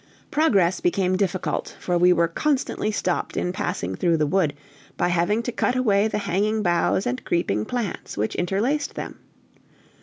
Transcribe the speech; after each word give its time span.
Progress 0.31 0.79
became 0.79 1.15
difficult, 1.15 1.77
for 1.79 1.95
we 1.95 2.11
were 2.11 2.27
constantly 2.27 2.89
stopped 2.91 3.37
in 3.37 3.53
passing 3.53 3.93
through 3.93 4.17
the 4.17 4.25
wood, 4.25 4.55
by 4.97 5.09
having 5.09 5.43
to 5.43 5.51
cut 5.51 5.75
away 5.75 6.07
the 6.07 6.17
hanging 6.17 6.63
boughs 6.63 7.05
and 7.05 7.23
creeping 7.23 7.65
plants 7.65 8.17
which 8.17 8.33
interlaced 8.33 8.95
them. 8.95 9.19